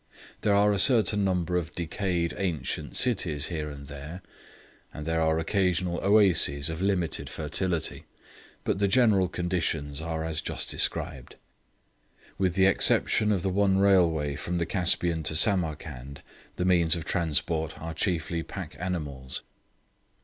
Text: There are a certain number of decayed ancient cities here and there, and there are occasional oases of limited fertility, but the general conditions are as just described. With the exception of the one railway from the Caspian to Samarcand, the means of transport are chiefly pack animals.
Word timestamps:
There 0.41 0.55
are 0.55 0.71
a 0.73 0.79
certain 0.79 1.23
number 1.23 1.55
of 1.57 1.75
decayed 1.75 2.33
ancient 2.39 2.95
cities 2.95 3.49
here 3.49 3.69
and 3.69 3.85
there, 3.85 4.23
and 4.91 5.05
there 5.05 5.21
are 5.21 5.37
occasional 5.37 5.99
oases 6.03 6.71
of 6.71 6.81
limited 6.81 7.29
fertility, 7.29 8.05
but 8.63 8.79
the 8.79 8.87
general 8.87 9.27
conditions 9.27 10.01
are 10.01 10.23
as 10.23 10.41
just 10.41 10.71
described. 10.71 11.35
With 12.39 12.55
the 12.55 12.65
exception 12.65 13.31
of 13.31 13.43
the 13.43 13.51
one 13.51 13.77
railway 13.77 14.35
from 14.35 14.57
the 14.57 14.65
Caspian 14.65 15.21
to 15.21 15.35
Samarcand, 15.35 16.23
the 16.55 16.65
means 16.65 16.95
of 16.95 17.05
transport 17.05 17.79
are 17.79 17.93
chiefly 17.93 18.41
pack 18.41 18.75
animals. 18.79 19.43